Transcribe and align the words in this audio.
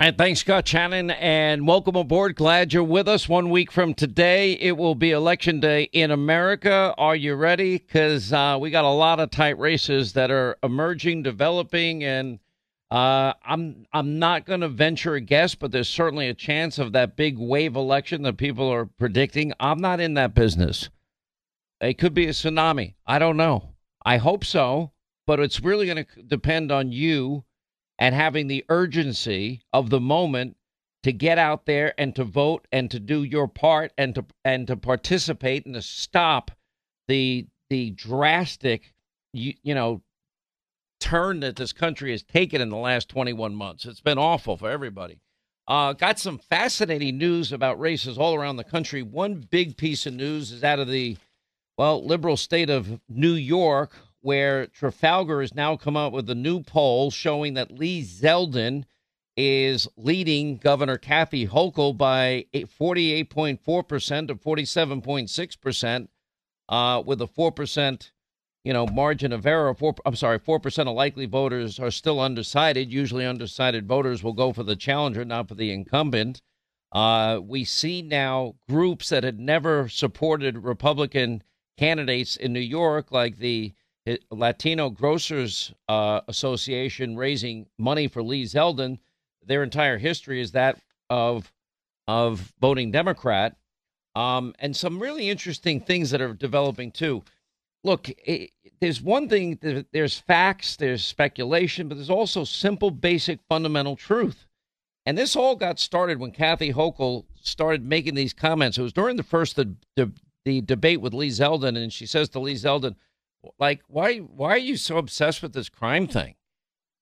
Right, 0.00 0.16
thanks, 0.16 0.40
Scott 0.40 0.66
Shannon, 0.66 1.10
and 1.10 1.66
welcome 1.66 1.94
aboard. 1.94 2.34
Glad 2.34 2.72
you're 2.72 2.82
with 2.82 3.06
us. 3.06 3.28
One 3.28 3.50
week 3.50 3.70
from 3.70 3.92
today, 3.92 4.52
it 4.52 4.78
will 4.78 4.94
be 4.94 5.10
Election 5.10 5.60
Day 5.60 5.90
in 5.92 6.10
America. 6.10 6.94
Are 6.96 7.14
you 7.14 7.34
ready? 7.34 7.76
Because 7.76 8.32
uh, 8.32 8.56
we 8.58 8.70
got 8.70 8.86
a 8.86 8.88
lot 8.88 9.20
of 9.20 9.30
tight 9.30 9.58
races 9.58 10.14
that 10.14 10.30
are 10.30 10.56
emerging, 10.62 11.24
developing, 11.24 12.02
and 12.02 12.38
uh, 12.90 13.34
I'm 13.44 13.84
I'm 13.92 14.18
not 14.18 14.46
going 14.46 14.62
to 14.62 14.68
venture 14.68 15.16
a 15.16 15.20
guess, 15.20 15.54
but 15.54 15.70
there's 15.70 15.90
certainly 15.90 16.28
a 16.28 16.34
chance 16.34 16.78
of 16.78 16.92
that 16.92 17.14
big 17.14 17.36
wave 17.36 17.76
election 17.76 18.22
that 18.22 18.38
people 18.38 18.72
are 18.72 18.86
predicting. 18.86 19.52
I'm 19.60 19.82
not 19.82 20.00
in 20.00 20.14
that 20.14 20.34
business. 20.34 20.88
It 21.78 21.98
could 21.98 22.14
be 22.14 22.24
a 22.24 22.30
tsunami. 22.30 22.94
I 23.06 23.18
don't 23.18 23.36
know. 23.36 23.74
I 24.02 24.16
hope 24.16 24.46
so, 24.46 24.92
but 25.26 25.40
it's 25.40 25.60
really 25.60 25.84
going 25.84 26.06
to 26.06 26.22
depend 26.22 26.72
on 26.72 26.90
you 26.90 27.44
and 28.00 28.14
having 28.14 28.48
the 28.48 28.64
urgency 28.70 29.60
of 29.72 29.90
the 29.90 30.00
moment 30.00 30.56
to 31.02 31.12
get 31.12 31.38
out 31.38 31.66
there 31.66 31.94
and 31.98 32.16
to 32.16 32.24
vote 32.24 32.66
and 32.72 32.90
to 32.90 32.98
do 32.98 33.22
your 33.22 33.46
part 33.46 33.92
and 33.96 34.14
to 34.14 34.24
and 34.44 34.66
to 34.66 34.76
participate 34.76 35.66
and 35.66 35.74
to 35.74 35.82
stop 35.82 36.50
the 37.06 37.46
the 37.68 37.90
drastic 37.90 38.92
you, 39.32 39.54
you 39.62 39.74
know 39.74 40.02
turn 40.98 41.40
that 41.40 41.56
this 41.56 41.72
country 41.72 42.10
has 42.10 42.22
taken 42.22 42.60
in 42.60 42.68
the 42.68 42.76
last 42.76 43.08
21 43.08 43.54
months. 43.54 43.86
It's 43.86 44.02
been 44.02 44.18
awful 44.18 44.58
for 44.58 44.70
everybody. 44.70 45.18
Uh, 45.66 45.94
got 45.94 46.18
some 46.18 46.38
fascinating 46.38 47.16
news 47.16 47.52
about 47.52 47.80
races 47.80 48.18
all 48.18 48.34
around 48.34 48.56
the 48.56 48.64
country. 48.64 49.02
One 49.02 49.36
big 49.50 49.76
piece 49.76 50.04
of 50.04 50.12
news 50.12 50.52
is 50.52 50.62
out 50.62 50.78
of 50.78 50.88
the 50.88 51.16
well 51.78 52.04
liberal 52.04 52.36
state 52.36 52.68
of 52.68 53.00
New 53.08 53.32
York, 53.32 53.96
where 54.20 54.66
Trafalgar 54.66 55.40
has 55.40 55.54
now 55.54 55.76
come 55.76 55.96
out 55.96 56.12
with 56.12 56.28
a 56.30 56.34
new 56.34 56.62
poll 56.62 57.10
showing 57.10 57.54
that 57.54 57.72
Lee 57.72 58.02
Zeldin 58.02 58.84
is 59.36 59.88
leading 59.96 60.56
Governor 60.56 60.98
Kathy 60.98 61.46
Hochul 61.46 61.96
by 61.96 62.46
48.4% 62.54 64.28
to 64.28 64.34
47.6%, 64.34 66.08
uh, 66.68 67.02
with 67.04 67.22
a 67.22 67.26
4%, 67.26 68.10
you 68.64 68.72
know, 68.72 68.86
margin 68.86 69.32
of 69.32 69.46
error. 69.46 69.72
Four, 69.74 69.94
I'm 70.04 70.16
sorry, 70.16 70.38
4% 70.38 70.88
of 70.88 70.94
likely 70.94 71.26
voters 71.26 71.78
are 71.78 71.90
still 71.90 72.20
undecided. 72.20 72.92
Usually 72.92 73.24
undecided 73.24 73.86
voters 73.86 74.22
will 74.22 74.34
go 74.34 74.52
for 74.52 74.62
the 74.62 74.76
challenger, 74.76 75.24
not 75.24 75.48
for 75.48 75.54
the 75.54 75.72
incumbent. 75.72 76.42
Uh, 76.92 77.40
we 77.42 77.64
see 77.64 78.02
now 78.02 78.56
groups 78.68 79.08
that 79.08 79.24
had 79.24 79.38
never 79.38 79.88
supported 79.88 80.64
Republican 80.64 81.42
candidates 81.78 82.36
in 82.36 82.52
New 82.52 82.60
York, 82.60 83.10
like 83.10 83.38
the 83.38 83.72
Latino 84.30 84.90
Grocers 84.90 85.72
uh, 85.88 86.20
Association 86.28 87.16
raising 87.16 87.66
money 87.78 88.08
for 88.08 88.22
Lee 88.22 88.44
Zeldin. 88.44 88.98
Their 89.44 89.62
entire 89.62 89.98
history 89.98 90.40
is 90.40 90.52
that 90.52 90.78
of 91.08 91.52
of 92.06 92.52
voting 92.60 92.90
Democrat, 92.90 93.56
um, 94.14 94.54
and 94.58 94.74
some 94.74 95.00
really 95.00 95.30
interesting 95.30 95.80
things 95.80 96.10
that 96.10 96.20
are 96.20 96.34
developing 96.34 96.90
too. 96.90 97.22
Look, 97.84 98.08
it, 98.08 98.50
there's 98.80 99.00
one 99.00 99.28
thing. 99.28 99.58
There's 99.92 100.18
facts, 100.18 100.76
there's 100.76 101.04
speculation, 101.04 101.88
but 101.88 101.96
there's 101.96 102.10
also 102.10 102.44
simple, 102.44 102.90
basic, 102.90 103.40
fundamental 103.48 103.96
truth. 103.96 104.46
And 105.06 105.16
this 105.16 105.36
all 105.36 105.56
got 105.56 105.78
started 105.78 106.18
when 106.20 106.32
Kathy 106.32 106.72
Hochul 106.72 107.24
started 107.42 107.84
making 107.84 108.14
these 108.14 108.32
comments. 108.32 108.76
It 108.76 108.82
was 108.82 108.92
during 108.92 109.16
the 109.16 109.22
first 109.22 109.56
the, 109.56 109.74
the, 109.96 110.12
the 110.44 110.60
debate 110.60 111.00
with 111.00 111.14
Lee 111.14 111.28
Zeldin, 111.28 111.76
and 111.76 111.92
she 111.92 112.06
says 112.06 112.28
to 112.30 112.40
Lee 112.40 112.54
Zeldin, 112.54 112.96
like, 113.58 113.82
why 113.88 114.18
why 114.18 114.50
are 114.50 114.58
you 114.58 114.76
so 114.76 114.98
obsessed 114.98 115.42
with 115.42 115.52
this 115.52 115.68
crime 115.68 116.06
thing? 116.06 116.34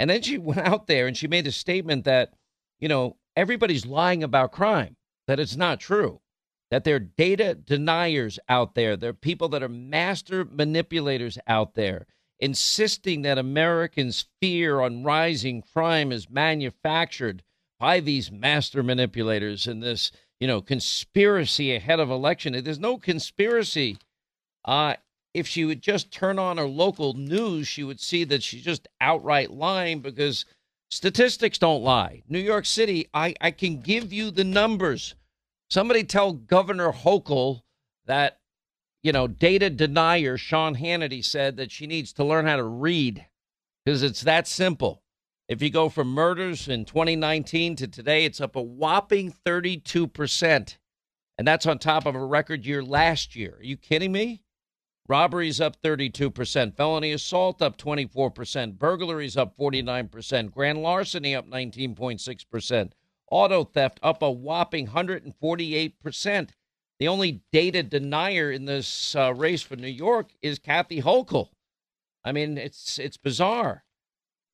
And 0.00 0.08
then 0.08 0.22
she 0.22 0.38
went 0.38 0.60
out 0.60 0.86
there 0.86 1.06
and 1.06 1.16
she 1.16 1.26
made 1.26 1.46
a 1.46 1.52
statement 1.52 2.04
that, 2.04 2.32
you 2.78 2.88
know, 2.88 3.16
everybody's 3.36 3.86
lying 3.86 4.22
about 4.22 4.52
crime, 4.52 4.96
that 5.26 5.40
it's 5.40 5.56
not 5.56 5.80
true, 5.80 6.20
that 6.70 6.84
there 6.84 6.96
are 6.96 7.00
data 7.00 7.54
deniers 7.54 8.38
out 8.48 8.74
there. 8.74 8.96
There 8.96 9.10
are 9.10 9.14
people 9.14 9.48
that 9.50 9.62
are 9.62 9.68
master 9.68 10.44
manipulators 10.44 11.38
out 11.46 11.74
there, 11.74 12.06
insisting 12.38 13.22
that 13.22 13.38
Americans' 13.38 14.26
fear 14.40 14.80
on 14.80 15.02
rising 15.02 15.62
crime 15.62 16.12
is 16.12 16.30
manufactured 16.30 17.42
by 17.80 18.00
these 18.00 18.30
master 18.30 18.82
manipulators 18.82 19.66
and 19.66 19.82
this, 19.82 20.12
you 20.38 20.46
know, 20.46 20.60
conspiracy 20.60 21.74
ahead 21.74 21.98
of 21.98 22.10
election. 22.10 22.52
There's 22.62 22.78
no 22.78 22.98
conspiracy. 22.98 23.98
Uh, 24.64 24.94
if 25.34 25.46
she 25.46 25.64
would 25.64 25.82
just 25.82 26.10
turn 26.10 26.38
on 26.38 26.58
her 26.58 26.66
local 26.66 27.14
news, 27.14 27.68
she 27.68 27.84
would 27.84 28.00
see 28.00 28.24
that 28.24 28.42
she's 28.42 28.62
just 28.62 28.88
outright 29.00 29.50
lying 29.50 30.00
because 30.00 30.44
statistics 30.90 31.58
don't 31.58 31.82
lie. 31.82 32.22
New 32.28 32.38
York 32.38 32.66
City, 32.66 33.08
I, 33.12 33.34
I 33.40 33.50
can 33.50 33.80
give 33.80 34.12
you 34.12 34.30
the 34.30 34.44
numbers. 34.44 35.14
Somebody 35.70 36.04
tell 36.04 36.32
Governor 36.32 36.92
Hochul 36.92 37.62
that, 38.06 38.38
you 39.02 39.12
know, 39.12 39.26
data 39.26 39.70
denier 39.70 40.38
Sean 40.38 40.76
Hannity 40.76 41.24
said 41.24 41.56
that 41.56 41.70
she 41.70 41.86
needs 41.86 42.12
to 42.14 42.24
learn 42.24 42.46
how 42.46 42.56
to 42.56 42.64
read 42.64 43.26
because 43.84 44.02
it's 44.02 44.22
that 44.22 44.46
simple. 44.46 45.02
If 45.48 45.62
you 45.62 45.70
go 45.70 45.88
from 45.88 46.08
murders 46.08 46.68
in 46.68 46.84
2019 46.84 47.76
to 47.76 47.88
today, 47.88 48.24
it's 48.24 48.40
up 48.40 48.56
a 48.56 48.62
whopping 48.62 49.34
32%. 49.46 50.76
And 51.38 51.48
that's 51.48 51.66
on 51.66 51.78
top 51.78 52.04
of 52.04 52.14
a 52.14 52.24
record 52.24 52.66
year 52.66 52.82
last 52.82 53.34
year. 53.36 53.56
Are 53.58 53.64
you 53.64 53.76
kidding 53.76 54.12
me? 54.12 54.42
Robberies 55.08 55.58
up 55.58 55.80
32%. 55.80 56.76
Felony 56.76 57.12
assault 57.12 57.62
up 57.62 57.78
24%. 57.78 58.78
Burglaries 58.78 59.36
up 59.38 59.56
49%. 59.56 60.50
Grand 60.50 60.82
larceny 60.82 61.34
up 61.34 61.48
19.6%. 61.48 62.90
Auto 63.30 63.64
theft 63.64 63.98
up 64.02 64.22
a 64.22 64.30
whopping 64.30 64.88
148%. 64.88 66.50
The 66.98 67.08
only 67.08 67.42
data 67.52 67.82
denier 67.82 68.50
in 68.50 68.66
this 68.66 69.14
uh, 69.14 69.32
race 69.32 69.62
for 69.62 69.76
New 69.76 69.86
York 69.86 70.30
is 70.42 70.58
Kathy 70.58 71.00
Hochul. 71.00 71.48
I 72.24 72.32
mean, 72.32 72.58
it's 72.58 72.98
it's 72.98 73.16
bizarre. 73.16 73.84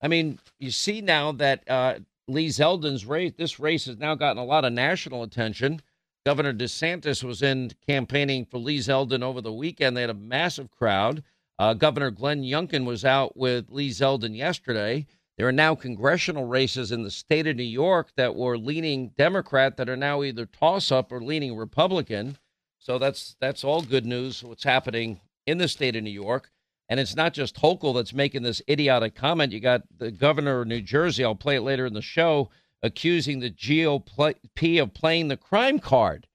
I 0.02 0.08
mean, 0.08 0.38
you 0.58 0.70
see 0.70 1.00
now 1.00 1.32
that 1.32 1.68
uh, 1.68 2.00
Lee 2.28 2.48
Zeldin's 2.48 3.06
race, 3.06 3.32
this 3.36 3.58
race 3.58 3.86
has 3.86 3.96
now 3.96 4.14
gotten 4.14 4.42
a 4.42 4.44
lot 4.44 4.64
of 4.64 4.72
national 4.72 5.22
attention. 5.22 5.80
Governor 6.24 6.54
DeSantis 6.54 7.22
was 7.22 7.42
in 7.42 7.72
campaigning 7.86 8.46
for 8.46 8.56
Lee 8.56 8.78
Zeldin 8.78 9.22
over 9.22 9.42
the 9.42 9.52
weekend. 9.52 9.94
They 9.94 10.00
had 10.00 10.08
a 10.08 10.14
massive 10.14 10.70
crowd. 10.70 11.22
Uh, 11.58 11.74
Governor 11.74 12.10
Glenn 12.10 12.42
Youngkin 12.42 12.86
was 12.86 13.04
out 13.04 13.36
with 13.36 13.70
Lee 13.70 13.90
Zeldin 13.90 14.34
yesterday. 14.34 15.06
There 15.36 15.46
are 15.46 15.52
now 15.52 15.74
congressional 15.74 16.46
races 16.46 16.92
in 16.92 17.02
the 17.02 17.10
state 17.10 17.46
of 17.46 17.56
New 17.56 17.62
York 17.62 18.12
that 18.16 18.34
were 18.34 18.56
leaning 18.56 19.08
Democrat 19.18 19.76
that 19.76 19.90
are 19.90 19.96
now 19.96 20.22
either 20.22 20.46
toss 20.46 20.90
up 20.90 21.12
or 21.12 21.22
leaning 21.22 21.56
Republican. 21.56 22.38
So 22.78 22.98
that's 22.98 23.36
that's 23.38 23.62
all 23.62 23.82
good 23.82 24.06
news. 24.06 24.42
What's 24.42 24.64
happening 24.64 25.20
in 25.46 25.58
the 25.58 25.68
state 25.68 25.94
of 25.94 26.04
New 26.04 26.10
York, 26.10 26.50
and 26.88 26.98
it's 26.98 27.16
not 27.16 27.34
just 27.34 27.56
Hochul 27.56 27.94
that's 27.94 28.14
making 28.14 28.44
this 28.44 28.62
idiotic 28.68 29.14
comment. 29.14 29.52
You 29.52 29.60
got 29.60 29.82
the 29.98 30.10
governor 30.10 30.62
of 30.62 30.68
New 30.68 30.80
Jersey. 30.80 31.24
I'll 31.24 31.34
play 31.34 31.56
it 31.56 31.62
later 31.62 31.84
in 31.84 31.94
the 31.94 32.02
show 32.02 32.48
accusing 32.82 33.40
the 33.40 33.50
GOP 33.50 34.82
of 34.82 34.94
playing 34.94 35.28
the 35.28 35.36
crime 35.36 35.78
card. 35.78 36.26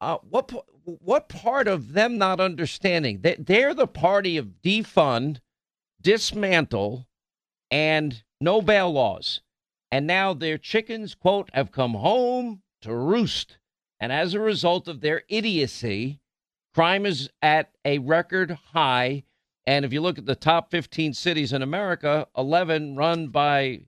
Uh, 0.00 0.18
what 0.28 0.52
what 0.84 1.28
part 1.28 1.66
of 1.66 1.94
them 1.94 2.18
not 2.18 2.40
understanding 2.40 3.22
that 3.22 3.46
they're 3.46 3.72
the 3.72 3.86
party 3.86 4.36
of 4.36 4.60
defund, 4.62 5.40
dismantle, 6.00 7.06
and 7.70 8.22
no 8.40 8.60
bail 8.60 8.92
laws, 8.92 9.40
and 9.90 10.06
now 10.06 10.34
their 10.34 10.58
chickens 10.58 11.14
quote 11.14 11.48
have 11.54 11.72
come 11.72 11.94
home 11.94 12.62
to 12.82 12.94
roost, 12.94 13.58
and 13.98 14.12
as 14.12 14.34
a 14.34 14.40
result 14.40 14.88
of 14.88 15.00
their 15.00 15.22
idiocy, 15.28 16.20
crime 16.74 17.06
is 17.06 17.30
at 17.40 17.70
a 17.84 17.98
record 17.98 18.58
high. 18.72 19.24
And 19.66 19.86
if 19.86 19.92
you 19.94 20.02
look 20.02 20.18
at 20.18 20.26
the 20.26 20.34
top 20.34 20.70
15 20.70 21.14
cities 21.14 21.52
in 21.52 21.62
America, 21.62 22.28
11 22.36 22.96
run 22.96 23.28
by 23.28 23.86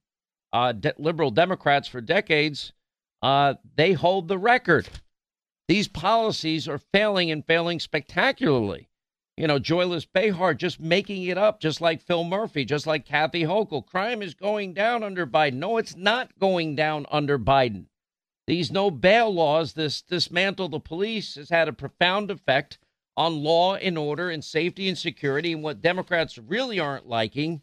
uh, 0.57 0.73
de- 0.73 0.95
liberal 0.97 1.31
Democrats 1.31 1.87
for 1.87 2.01
decades, 2.01 2.73
uh, 3.21 3.55
they 3.75 3.93
hold 3.93 4.27
the 4.27 4.39
record. 4.39 4.89
These 5.69 5.89
policies 5.89 6.67
are 6.67 6.79
failing 6.79 7.31
and 7.31 7.45
failing 7.45 7.79
spectacularly. 7.79 8.89
You 9.37 9.47
know, 9.47 9.59
Joyless 9.59 10.07
Behar 10.07 10.55
just 10.55 10.81
making 10.81 11.25
it 11.25 11.37
up, 11.37 11.61
just 11.61 11.83
like 11.83 12.01
Phil 12.01 12.25
Murphy, 12.25 12.65
just 12.65 12.87
like 12.87 13.05
Kathy 13.05 13.43
Hochul. 13.43 13.85
Crime 13.85 14.23
is 14.23 14.33
going 14.33 14.73
down 14.73 15.03
under 15.03 15.27
Biden. 15.27 15.55
No, 15.55 15.77
it's 15.77 15.95
not 15.95 16.39
going 16.39 16.75
down 16.75 17.05
under 17.11 17.39
Biden. 17.39 17.85
These 18.47 18.73
no 18.73 18.91
bail 18.91 19.35
laws, 19.35 19.75
this 19.75 20.01
dismantle 20.01 20.71
the 20.71 20.81
police, 20.81 21.35
has 21.35 21.51
had 21.51 21.69
a 21.69 21.73
profound 21.75 22.31
effect 22.31 22.79
on 23.15 23.43
law 23.43 23.75
and 23.75 23.99
order 23.99 24.31
and 24.31 24.43
safety 24.43 24.89
and 24.89 24.97
security. 24.97 25.53
And 25.53 25.63
what 25.63 25.83
Democrats 25.83 26.39
really 26.39 26.81
aren't 26.81 27.07
liking 27.07 27.61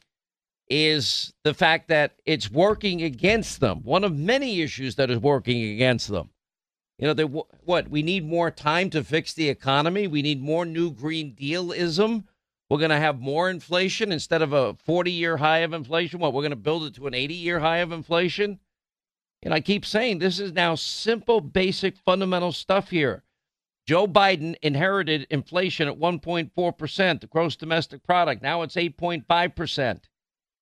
is 0.69 1.33
the 1.43 1.53
fact 1.53 1.89
that 1.89 2.15
it's 2.25 2.49
working 2.49 3.01
against 3.01 3.59
them. 3.59 3.81
One 3.83 4.03
of 4.03 4.17
many 4.17 4.61
issues 4.61 4.95
that 4.95 5.09
is 5.09 5.19
working 5.19 5.61
against 5.73 6.07
them. 6.09 6.29
You 6.97 7.07
know, 7.07 7.13
they, 7.13 7.23
what 7.23 7.89
we 7.89 8.01
need 8.01 8.25
more 8.27 8.51
time 8.51 8.89
to 8.91 9.03
fix 9.03 9.33
the 9.33 9.49
economy. 9.49 10.07
We 10.07 10.21
need 10.21 10.41
more 10.41 10.65
new 10.65 10.91
Green 10.91 11.33
Dealism. 11.33 12.27
We're 12.69 12.77
going 12.77 12.91
to 12.91 12.97
have 12.97 13.19
more 13.19 13.49
inflation 13.49 14.11
instead 14.11 14.41
of 14.41 14.53
a 14.53 14.75
40 14.75 15.11
year 15.11 15.37
high 15.37 15.59
of 15.59 15.73
inflation. 15.73 16.19
What 16.19 16.33
we're 16.33 16.41
going 16.41 16.51
to 16.51 16.55
build 16.55 16.83
it 16.83 16.95
to 16.95 17.07
an 17.07 17.13
80 17.13 17.33
year 17.33 17.59
high 17.59 17.79
of 17.79 17.91
inflation. 17.91 18.59
And 19.41 19.53
I 19.53 19.59
keep 19.59 19.85
saying 19.85 20.19
this 20.19 20.39
is 20.39 20.53
now 20.53 20.75
simple, 20.75 21.41
basic, 21.41 21.97
fundamental 21.97 22.51
stuff 22.51 22.89
here. 22.89 23.23
Joe 23.85 24.07
Biden 24.07 24.55
inherited 24.61 25.27
inflation 25.29 25.89
at 25.89 25.99
1.4%, 25.99 27.19
the 27.19 27.27
gross 27.27 27.57
domestic 27.57 28.01
product. 28.03 28.41
Now 28.41 28.61
it's 28.61 28.75
8.5%. 28.75 29.99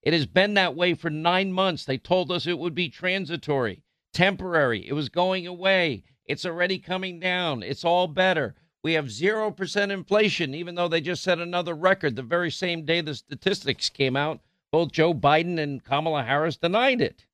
It 0.04 0.14
has 0.14 0.26
been 0.26 0.56
that 0.56 0.76
way 0.76 0.94
for 0.94 1.10
nine 1.10 1.54
months. 1.54 1.86
They 1.86 1.98
told 1.98 2.32
us 2.32 2.48
it 2.48 2.58
would 2.58 2.74
be 2.74 2.90
transitory, 2.90 3.84
temporary. 4.14 4.88
It 4.88 4.94
was 4.94 5.10
going 5.10 5.46
away. 5.46 6.04
It's 6.26 6.46
already 6.46 6.80
coming 6.80 7.20
down. 7.20 7.62
It's 7.62 7.86
all 7.86 8.08
better. 8.08 8.56
We 8.84 8.94
have 8.94 9.06
0% 9.06 9.92
inflation, 9.92 10.56
even 10.56 10.74
though 10.74 10.88
they 10.88 11.02
just 11.02 11.24
set 11.24 11.40
another 11.40 11.76
record 11.76 12.16
the 12.16 12.24
very 12.24 12.50
same 12.50 12.84
day 12.84 13.02
the 13.02 13.14
statistics 13.14 13.90
came 13.90 14.16
out. 14.16 14.40
Both 14.72 14.92
Joe 14.92 15.14
Biden 15.14 15.60
and 15.60 15.84
Kamala 15.84 16.24
Harris 16.24 16.58
denied 16.58 17.02
it. 17.02 17.26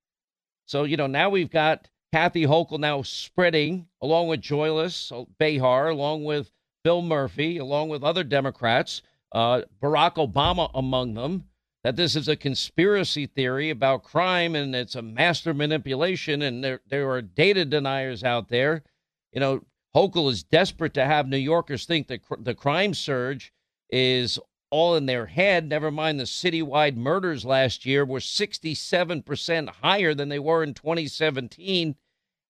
So, 0.65 0.83
you 0.83 0.97
know, 0.97 1.07
now 1.07 1.29
we've 1.29 1.49
got 1.49 1.87
Kathy 2.11 2.43
Hochul 2.45 2.79
now 2.79 3.01
spreading, 3.01 3.87
along 4.01 4.27
with 4.27 4.41
Joyless, 4.41 5.11
Behar, 5.37 5.89
along 5.89 6.25
with 6.25 6.51
Bill 6.83 7.01
Murphy, 7.01 7.57
along 7.57 7.89
with 7.89 8.03
other 8.03 8.23
Democrats, 8.23 9.01
uh, 9.31 9.61
Barack 9.81 10.15
Obama 10.15 10.69
among 10.73 11.13
them, 11.13 11.45
that 11.87 11.95
this 11.95 12.17
is 12.17 12.27
a 12.27 12.35
conspiracy 12.35 13.25
theory 13.25 13.69
about 13.69 14.03
crime 14.03 14.55
and 14.55 14.75
it's 14.75 14.95
a 14.95 15.01
master 15.01 15.53
manipulation 15.53 16.41
and 16.41 16.61
there, 16.61 16.81
there 16.85 17.09
are 17.09 17.21
data 17.21 17.63
deniers 17.63 18.25
out 18.25 18.49
there. 18.49 18.83
You 19.31 19.39
know, 19.39 19.61
Hochul 19.95 20.29
is 20.29 20.43
desperate 20.43 20.93
to 20.95 21.05
have 21.05 21.29
New 21.29 21.37
Yorkers 21.37 21.85
think 21.85 22.07
that 22.07 22.23
cr- 22.23 22.41
the 22.41 22.53
crime 22.53 22.93
surge 22.93 23.53
is 23.89 24.37
all 24.69 24.97
in 24.97 25.05
their 25.05 25.27
head. 25.27 25.69
Never 25.69 25.89
mind 25.89 26.19
the 26.19 26.25
citywide 26.25 26.97
murders 26.97 27.45
last 27.45 27.85
year 27.85 28.03
were 28.03 28.19
67% 28.19 29.69
higher 29.69 30.13
than 30.13 30.27
they 30.27 30.39
were 30.39 30.63
in 30.63 30.73
2017. 30.73 31.95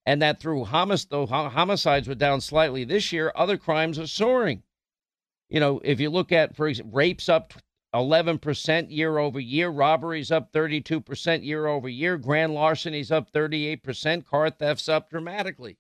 And 0.04 0.20
that 0.20 0.40
through 0.40 0.64
homic- 0.64 1.10
though 1.10 1.28
homicides 1.28 2.08
were 2.08 2.16
down 2.16 2.42
slightly 2.42 2.86
this 2.86 3.12
year, 3.12 3.32
other 3.36 3.58
crimes 3.58 4.00
are 4.00 4.08
soaring. 4.08 4.64
You 5.48 5.60
know, 5.60 5.80
if 5.84 6.00
you 6.00 6.10
look 6.10 6.32
at, 6.32 6.56
for 6.56 6.68
example, 6.68 6.96
rapes 6.96 7.30
up 7.30 7.54
11% 7.94 8.92
year 8.92 9.18
over 9.18 9.40
year, 9.40 9.70
robberies 9.70 10.32
up 10.32 10.52
32% 10.52 11.44
year 11.44 11.68
over 11.68 11.88
year, 11.88 12.18
grand 12.18 12.54
larcenies 12.54 13.12
up 13.12 13.32
38%, 13.32 14.26
car 14.26 14.50
thefts 14.50 14.90
up 14.90 15.10
dramatically. 15.10 15.78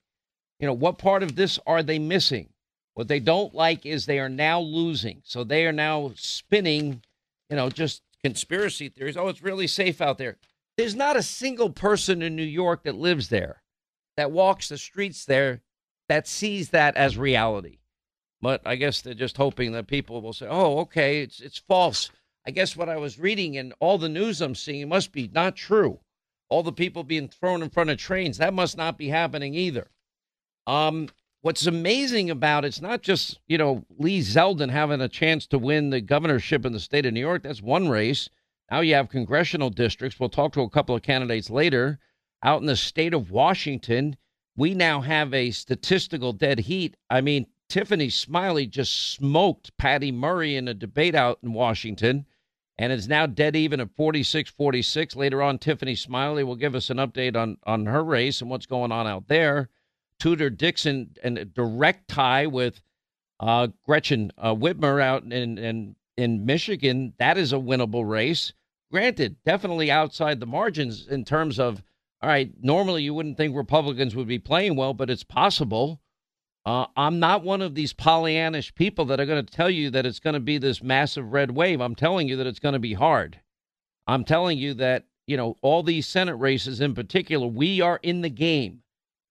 You 0.59 0.68
know, 0.68 0.74
what 0.74 0.98
part 0.98 1.21
of 1.24 1.36
this 1.36 1.59
are 1.68 1.83
they 1.83 2.00
missing? 2.00 2.50
What 2.94 3.07
they 3.07 3.19
don't 3.19 3.54
like 3.54 3.86
is 3.86 4.06
they 4.06 4.19
are 4.19 4.30
now 4.30 4.59
losing. 4.59 5.21
So 5.24 5.44
they 5.44 5.68
are 5.68 5.71
now 5.71 6.13
spinning, 6.15 7.04
you 7.50 7.56
know, 7.56 7.69
just 7.69 8.01
conspiracy 8.24 8.89
theories. 8.89 9.18
Oh, 9.18 9.27
it's 9.27 9.44
really 9.44 9.68
safe 9.68 10.01
out 10.01 10.18
there. 10.18 10.38
There's 10.77 10.95
not 10.95 11.18
a 11.18 11.24
single 11.24 11.69
person 11.69 12.21
in 12.21 12.36
New 12.36 12.44
York 12.44 12.83
that 12.83 12.95
lives 12.95 13.30
there, 13.30 13.62
that 14.15 14.31
walks 14.31 14.69
the 14.69 14.77
streets 14.77 15.25
there, 15.25 15.62
that 16.09 16.27
sees 16.27 16.69
that 16.69 16.95
as 16.95 17.18
reality. 17.18 17.80
But 18.41 18.61
I 18.65 18.75
guess 18.75 19.01
they're 19.01 19.13
just 19.13 19.37
hoping 19.37 19.71
that 19.71 19.87
people 19.87 20.21
will 20.21 20.33
say, 20.33 20.47
"Oh, 20.47 20.79
okay, 20.79 21.21
it's 21.21 21.39
it's 21.39 21.57
false." 21.57 22.11
I 22.45 22.51
guess 22.51 22.77
what 22.77 22.87
I 22.87 22.97
was 22.97 23.19
reading 23.19 23.57
and 23.57 23.73
all 23.79 23.97
the 23.97 24.07
news 24.07 24.39
I'm 24.41 24.55
seeing 24.55 24.87
must 24.89 25.11
be 25.11 25.29
not 25.33 25.55
true. 25.55 25.99
All 26.49 26.63
the 26.63 26.71
people 26.71 27.03
being 27.03 27.27
thrown 27.27 27.61
in 27.61 27.69
front 27.69 27.89
of 27.89 27.97
trains 27.97 28.37
that 28.37 28.53
must 28.53 28.77
not 28.77 28.97
be 28.97 29.09
happening 29.09 29.53
either. 29.53 29.89
Um, 30.65 31.09
what's 31.41 31.65
amazing 31.65 32.29
about 32.29 32.63
it's 32.63 32.81
not 32.81 33.01
just 33.01 33.39
you 33.47 33.57
know 33.57 33.85
Lee 33.97 34.19
Zeldin 34.19 34.69
having 34.69 35.01
a 35.01 35.09
chance 35.09 35.47
to 35.47 35.57
win 35.59 35.89
the 35.89 36.01
governorship 36.01 36.65
in 36.65 36.73
the 36.73 36.79
state 36.79 37.05
of 37.05 37.13
New 37.13 37.19
York. 37.19 37.43
That's 37.43 37.61
one 37.61 37.89
race. 37.89 38.29
Now 38.69 38.81
you 38.81 38.95
have 38.95 39.09
congressional 39.09 39.69
districts. 39.69 40.19
We'll 40.19 40.29
talk 40.29 40.53
to 40.53 40.61
a 40.61 40.69
couple 40.69 40.95
of 40.95 41.01
candidates 41.01 41.49
later. 41.49 41.99
Out 42.43 42.61
in 42.61 42.67
the 42.67 42.75
state 42.75 43.13
of 43.13 43.31
Washington, 43.31 44.15
we 44.55 44.73
now 44.73 45.01
have 45.01 45.33
a 45.33 45.51
statistical 45.51 46.33
dead 46.33 46.59
heat. 46.59 46.95
I 47.09 47.21
mean, 47.21 47.47
Tiffany 47.69 48.09
Smiley 48.09 48.65
just 48.65 49.11
smoked 49.11 49.77
Patty 49.77 50.11
Murray 50.11 50.55
in 50.55 50.67
a 50.67 50.73
debate 50.73 51.15
out 51.15 51.39
in 51.43 51.53
Washington 51.53 52.25
and 52.77 52.93
is 52.93 53.07
now 53.07 53.25
dead 53.25 53.55
even 53.55 53.79
at 53.79 53.95
46 53.95 54.49
46. 54.51 55.15
Later 55.15 55.41
on, 55.41 55.57
Tiffany 55.57 55.95
Smiley 55.95 56.43
will 56.43 56.55
give 56.55 56.75
us 56.75 56.89
an 56.89 56.97
update 56.97 57.35
on, 57.35 57.57
on 57.63 57.85
her 57.85 58.03
race 58.03 58.41
and 58.41 58.49
what's 58.49 58.65
going 58.65 58.91
on 58.91 59.07
out 59.07 59.27
there. 59.27 59.69
Tudor 60.19 60.49
Dixon 60.49 61.15
and 61.23 61.37
a 61.37 61.45
direct 61.45 62.07
tie 62.07 62.47
with 62.47 62.81
uh, 63.39 63.67
Gretchen 63.85 64.31
uh, 64.37 64.55
Whitmer 64.55 65.01
out 65.01 65.23
in, 65.23 65.57
in 65.57 65.95
in 66.17 66.45
Michigan. 66.45 67.13
That 67.19 67.37
is 67.37 67.53
a 67.53 67.57
winnable 67.57 68.07
race. 68.09 68.53
Granted, 68.91 69.35
definitely 69.45 69.91
outside 69.91 70.39
the 70.39 70.47
margins 70.47 71.07
in 71.07 71.23
terms 71.25 71.59
of 71.59 71.83
all 72.21 72.29
right. 72.29 72.51
Normally, 72.59 73.03
you 73.03 73.13
wouldn't 73.13 73.37
think 73.37 73.55
Republicans 73.55 74.15
would 74.15 74.27
be 74.27 74.39
playing 74.39 74.75
well, 74.75 74.93
but 74.93 75.09
it's 75.09 75.23
possible. 75.23 76.01
Uh, 76.67 76.85
I'm 76.97 77.17
not 77.17 77.45
one 77.45 77.61
of 77.61 77.75
these 77.75 77.93
Pollyannish 77.93 78.75
people 78.75 79.05
that 79.05 79.21
are 79.21 79.25
going 79.25 79.45
to 79.45 79.55
tell 79.55 79.69
you 79.69 79.89
that 79.91 80.05
it's 80.05 80.19
going 80.19 80.33
to 80.33 80.41
be 80.41 80.57
this 80.57 80.83
massive 80.83 81.31
red 81.31 81.51
wave. 81.51 81.79
I'm 81.79 81.95
telling 81.95 82.27
you 82.27 82.35
that 82.35 82.45
it's 82.45 82.59
going 82.59 82.73
to 82.73 82.79
be 82.79 82.93
hard. 82.93 83.39
I'm 84.05 84.25
telling 84.25 84.57
you 84.57 84.73
that 84.73 85.05
you 85.27 85.37
know 85.37 85.55
all 85.61 85.81
these 85.81 86.05
Senate 86.05 86.35
races 86.35 86.81
in 86.81 86.93
particular, 86.93 87.47
we 87.47 87.79
are 87.79 88.01
in 88.03 88.19
the 88.19 88.29
game. 88.29 88.81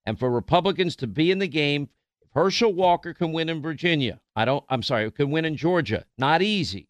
And 0.06 0.18
for 0.18 0.30
Republicans 0.30 0.96
to 0.96 1.06
be 1.06 1.30
in 1.30 1.38
the 1.38 1.46
game, 1.46 1.90
Herschel 2.32 2.72
Walker 2.72 3.12
can 3.12 3.34
win 3.34 3.50
in 3.50 3.60
Virginia, 3.60 4.18
I 4.34 4.46
don't, 4.46 4.64
I'm 4.70 4.82
sorry, 4.82 5.10
can 5.10 5.30
win 5.30 5.44
in 5.44 5.58
Georgia, 5.58 6.06
not 6.16 6.40
easy. 6.40 6.88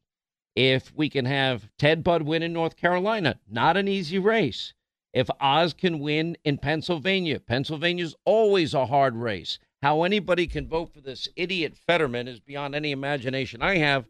If 0.54 0.92
we 0.94 1.08
can 1.08 1.24
have 1.24 1.68
Ted 1.76 2.04
Budd 2.04 2.22
win 2.22 2.44
in 2.44 2.52
North 2.52 2.76
Carolina, 2.76 3.40
not 3.50 3.76
an 3.76 3.88
easy 3.88 4.20
race. 4.20 4.74
If 5.12 5.28
Oz 5.40 5.72
can 5.72 5.98
win 5.98 6.36
in 6.44 6.58
Pennsylvania, 6.58 7.40
Pennsylvania's 7.40 8.14
always 8.24 8.74
a 8.74 8.86
hard 8.86 9.16
race. 9.16 9.58
How 9.86 10.02
anybody 10.02 10.48
can 10.48 10.66
vote 10.66 10.92
for 10.92 11.00
this 11.00 11.28
idiot 11.36 11.76
Fetterman 11.76 12.26
is 12.26 12.40
beyond 12.40 12.74
any 12.74 12.90
imagination 12.90 13.62
I 13.62 13.76
have. 13.76 14.04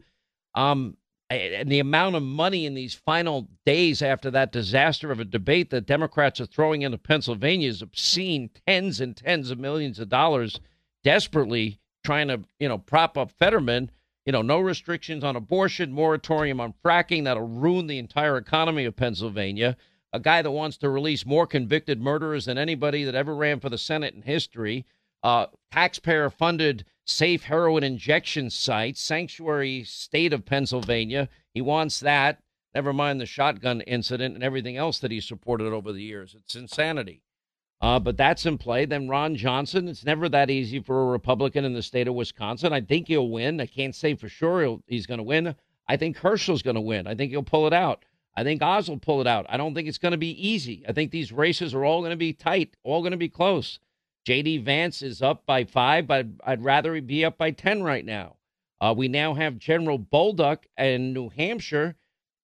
Um, 0.55 0.97
and 1.29 1.71
the 1.71 1.77
amount 1.77 2.15
of 2.15 2.23
money 2.23 2.65
in 2.65 2.73
these 2.73 2.95
final 2.95 3.47
days 3.63 4.01
after 4.01 4.31
that 4.31 4.51
disaster 4.51 5.11
of 5.11 5.19
a 5.19 5.23
debate 5.23 5.69
that 5.69 5.85
Democrats 5.85 6.41
are 6.41 6.47
throwing 6.47 6.81
into 6.81 6.97
Pennsylvania 6.97 7.69
is 7.69 7.83
obscene 7.83 8.49
tens 8.65 8.99
and 8.99 9.15
tens 9.15 9.51
of 9.51 9.59
millions 9.59 9.99
of 9.99 10.09
dollars 10.09 10.59
desperately 11.03 11.79
trying 12.03 12.29
to, 12.29 12.41
you 12.59 12.67
know, 12.67 12.79
prop 12.79 13.15
up 13.15 13.31
Fetterman. 13.31 13.91
You 14.25 14.31
know, 14.31 14.41
no 14.41 14.59
restrictions 14.59 15.23
on 15.23 15.35
abortion, 15.35 15.93
moratorium 15.93 16.59
on 16.59 16.73
fracking 16.83 17.25
that'll 17.25 17.47
ruin 17.47 17.85
the 17.85 17.99
entire 17.99 18.37
economy 18.37 18.85
of 18.85 18.95
Pennsylvania. 18.95 19.77
A 20.11 20.19
guy 20.19 20.41
that 20.41 20.49
wants 20.49 20.77
to 20.77 20.89
release 20.89 21.23
more 21.23 21.45
convicted 21.45 22.01
murderers 22.01 22.45
than 22.45 22.57
anybody 22.57 23.03
that 23.03 23.13
ever 23.13 23.35
ran 23.35 23.59
for 23.59 23.69
the 23.69 23.77
Senate 23.77 24.15
in 24.15 24.23
history. 24.23 24.87
Uh, 25.23 25.47
taxpayer 25.71 26.29
funded 26.29 26.85
safe 27.05 27.43
heroin 27.43 27.83
injection 27.83 28.49
site, 28.49 28.97
sanctuary 28.97 29.83
state 29.83 30.33
of 30.33 30.45
Pennsylvania. 30.45 31.29
He 31.53 31.61
wants 31.61 31.99
that. 32.01 32.39
Never 32.75 32.93
mind 32.93 33.19
the 33.19 33.25
shotgun 33.25 33.81
incident 33.81 34.35
and 34.35 34.43
everything 34.43 34.77
else 34.77 34.99
that 34.99 35.11
he 35.11 35.19
supported 35.19 35.73
over 35.73 35.91
the 35.91 36.03
years. 36.03 36.35
It's 36.37 36.55
insanity. 36.55 37.21
Uh, 37.79 37.99
but 37.99 38.17
that's 38.17 38.45
in 38.45 38.57
play. 38.57 38.85
Then 38.85 39.07
Ron 39.07 39.35
Johnson. 39.35 39.87
It's 39.87 40.05
never 40.05 40.27
that 40.29 40.49
easy 40.49 40.79
for 40.81 41.01
a 41.01 41.11
Republican 41.11 41.63
in 41.63 41.73
the 41.73 41.81
state 41.81 42.07
of 42.07 42.15
Wisconsin. 42.15 42.73
I 42.73 42.81
think 42.81 43.07
he'll 43.07 43.29
win. 43.29 43.61
I 43.61 43.67
can't 43.67 43.95
say 43.95 44.15
for 44.15 44.29
sure 44.29 44.79
he's 44.87 45.05
going 45.05 45.19
to 45.19 45.23
win. 45.23 45.55
I 45.87 45.97
think 45.97 46.17
Herschel's 46.17 46.63
going 46.63 46.75
to 46.75 46.81
win. 46.81 47.07
I 47.07 47.15
think 47.15 47.31
he'll 47.31 47.43
pull 47.43 47.67
it 47.67 47.73
out. 47.73 48.03
I 48.35 48.43
think 48.43 48.61
Oz 48.61 48.89
will 48.89 48.99
pull 48.99 49.21
it 49.21 49.27
out. 49.27 49.45
I 49.49 49.57
don't 49.57 49.73
think 49.73 49.87
it's 49.87 49.97
going 49.97 50.11
to 50.11 50.17
be 50.17 50.47
easy. 50.47 50.83
I 50.87 50.91
think 50.91 51.11
these 51.11 51.31
races 51.31 51.73
are 51.73 51.85
all 51.85 52.01
going 52.01 52.11
to 52.11 52.17
be 52.17 52.33
tight, 52.33 52.75
all 52.83 53.01
going 53.01 53.11
to 53.11 53.17
be 53.17 53.29
close. 53.29 53.79
JD 54.27 54.65
Vance 54.65 55.01
is 55.01 55.21
up 55.21 55.45
by 55.45 55.63
five, 55.63 56.05
but 56.05 56.27
I'd 56.43 56.61
rather 56.61 56.93
he 56.93 56.99
be 56.99 57.23
up 57.23 57.37
by 57.37 57.51
10 57.51 57.81
right 57.81 58.03
now. 58.03 58.35
Uh, 58.81 58.93
we 58.95 59.07
now 59.07 59.33
have 59.35 59.57
General 59.57 59.97
Bolduc 59.97 60.65
in 60.77 61.13
New 61.13 61.29
Hampshire. 61.29 61.95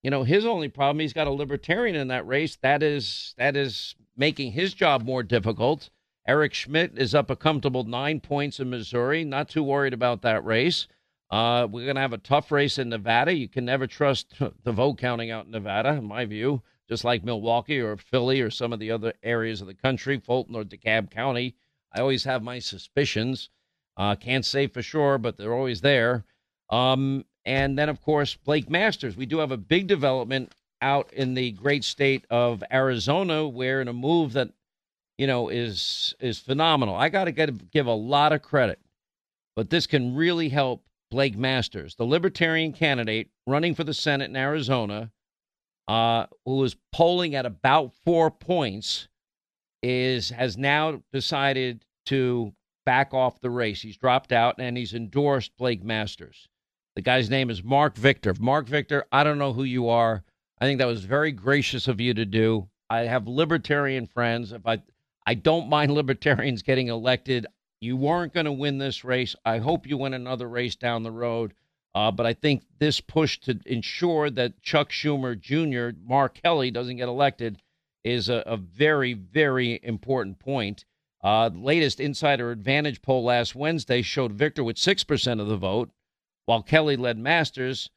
You 0.02 0.10
know, 0.10 0.22
his 0.22 0.46
only 0.46 0.68
problem, 0.68 1.00
he's 1.00 1.12
got 1.12 1.26
a 1.26 1.30
libertarian 1.30 1.94
in 1.94 2.08
that 2.08 2.26
race. 2.26 2.56
That 2.62 2.82
is 2.82 3.34
that 3.36 3.54
is 3.54 3.96
making 4.16 4.52
his 4.52 4.72
job 4.72 5.04
more 5.04 5.22
difficult. 5.22 5.90
Eric 6.26 6.54
Schmitt 6.54 6.92
is 6.96 7.14
up 7.14 7.28
a 7.28 7.36
comfortable 7.36 7.84
nine 7.84 8.18
points 8.18 8.60
in 8.60 8.70
Missouri. 8.70 9.22
Not 9.22 9.50
too 9.50 9.62
worried 9.62 9.92
about 9.92 10.22
that 10.22 10.42
race. 10.42 10.86
Uh, 11.30 11.68
we're 11.70 11.84
going 11.84 11.96
to 11.96 12.00
have 12.00 12.14
a 12.14 12.18
tough 12.18 12.50
race 12.50 12.78
in 12.78 12.88
Nevada. 12.88 13.34
You 13.34 13.48
can 13.48 13.66
never 13.66 13.86
trust 13.86 14.32
the 14.64 14.72
vote 14.72 14.96
counting 14.96 15.30
out 15.30 15.44
in 15.44 15.50
Nevada, 15.50 15.90
in 15.90 16.04
my 16.04 16.24
view, 16.24 16.62
just 16.88 17.04
like 17.04 17.24
Milwaukee 17.24 17.80
or 17.80 17.98
Philly 17.98 18.40
or 18.40 18.48
some 18.48 18.72
of 18.72 18.78
the 18.78 18.90
other 18.90 19.12
areas 19.22 19.60
of 19.60 19.66
the 19.66 19.74
country, 19.74 20.18
Fulton 20.18 20.56
or 20.56 20.64
DeKalb 20.64 21.10
County. 21.10 21.54
I 21.94 22.00
always 22.00 22.24
have 22.24 22.42
my 22.42 22.58
suspicions. 22.58 23.50
Uh, 23.96 24.16
can't 24.16 24.44
say 24.44 24.66
for 24.66 24.82
sure, 24.82 25.18
but 25.18 25.36
they're 25.36 25.54
always 25.54 25.80
there. 25.80 26.24
Um, 26.70 27.24
and 27.44 27.78
then, 27.78 27.88
of 27.88 28.02
course, 28.02 28.34
Blake 28.34 28.68
Masters. 28.68 29.16
We 29.16 29.26
do 29.26 29.38
have 29.38 29.52
a 29.52 29.56
big 29.56 29.86
development 29.86 30.52
out 30.82 31.12
in 31.12 31.34
the 31.34 31.52
great 31.52 31.84
state 31.84 32.24
of 32.30 32.64
Arizona, 32.72 33.46
where 33.46 33.80
in 33.80 33.88
a 33.88 33.92
move 33.92 34.32
that 34.32 34.50
you 35.18 35.26
know 35.26 35.48
is 35.48 36.14
is 36.20 36.38
phenomenal. 36.38 36.96
I 36.96 37.08
got 37.08 37.24
to 37.24 37.32
give 37.32 37.86
a 37.86 37.92
lot 37.92 38.32
of 38.32 38.42
credit, 38.42 38.80
but 39.54 39.70
this 39.70 39.86
can 39.86 40.16
really 40.16 40.48
help 40.48 40.84
Blake 41.10 41.36
Masters, 41.36 41.94
the 41.94 42.04
Libertarian 42.04 42.72
candidate 42.72 43.30
running 43.46 43.74
for 43.74 43.84
the 43.84 43.94
Senate 43.94 44.30
in 44.30 44.36
Arizona, 44.36 45.12
uh, 45.86 46.26
who 46.44 46.64
is 46.64 46.76
polling 46.92 47.34
at 47.34 47.46
about 47.46 47.92
four 48.04 48.30
points 48.30 49.06
is 49.84 50.30
has 50.30 50.56
now 50.56 51.02
decided 51.12 51.84
to 52.06 52.54
back 52.86 53.12
off 53.12 53.40
the 53.40 53.50
race. 53.50 53.82
He's 53.82 53.98
dropped 53.98 54.32
out 54.32 54.56
and 54.58 54.78
he's 54.78 54.94
endorsed 54.94 55.56
Blake 55.58 55.84
Masters. 55.84 56.48
The 56.96 57.02
guy's 57.02 57.28
name 57.28 57.50
is 57.50 57.62
Marc 57.62 57.96
Victor. 57.96 58.34
Marc 58.40 58.66
Victor, 58.66 59.04
I 59.12 59.24
don't 59.24 59.38
know 59.38 59.52
who 59.52 59.64
you 59.64 59.88
are. 59.88 60.24
I 60.58 60.64
think 60.64 60.78
that 60.78 60.86
was 60.86 61.04
very 61.04 61.32
gracious 61.32 61.86
of 61.86 62.00
you 62.00 62.14
to 62.14 62.24
do. 62.24 62.68
I 62.88 63.00
have 63.00 63.28
libertarian 63.28 64.06
friends. 64.06 64.52
If 64.52 64.66
I 64.66 64.82
I 65.26 65.34
don't 65.34 65.68
mind 65.68 65.92
libertarians 65.92 66.62
getting 66.62 66.88
elected. 66.88 67.46
You 67.80 67.98
weren't 67.98 68.32
going 68.32 68.46
to 68.46 68.52
win 68.52 68.78
this 68.78 69.04
race. 69.04 69.36
I 69.44 69.58
hope 69.58 69.86
you 69.86 69.98
win 69.98 70.14
another 70.14 70.48
race 70.48 70.76
down 70.76 71.02
the 71.02 71.10
road. 71.10 71.52
Uh, 71.94 72.10
but 72.10 72.24
I 72.24 72.32
think 72.32 72.64
this 72.78 73.00
push 73.00 73.38
to 73.40 73.60
ensure 73.66 74.30
that 74.30 74.62
Chuck 74.62 74.90
Schumer 74.90 75.38
Jr., 75.38 75.96
Mark 76.06 76.40
Kelly, 76.42 76.70
doesn't 76.70 76.96
get 76.96 77.08
elected 77.08 77.60
is 78.04 78.28
a, 78.28 78.42
a 78.46 78.56
very, 78.56 79.14
very 79.14 79.80
important 79.82 80.38
point. 80.38 80.84
Uh, 81.22 81.50
latest 81.54 82.00
Insider 82.00 82.50
Advantage 82.50 83.00
poll 83.00 83.24
last 83.24 83.54
Wednesday 83.54 84.02
showed 84.02 84.32
Victor 84.32 84.62
with 84.62 84.76
6% 84.76 85.40
of 85.40 85.48
the 85.48 85.56
vote, 85.56 85.90
while 86.44 86.62
Kelly 86.62 86.96
led 86.96 87.16
Masters 87.16 87.88